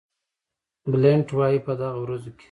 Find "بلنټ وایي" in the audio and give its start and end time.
0.91-1.59